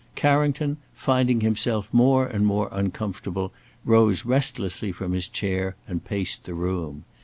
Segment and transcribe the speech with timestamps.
[0.15, 3.53] Carrington, finding himself more and more uncomfortable,
[3.85, 7.03] rose restlessly from his chair and paced the room.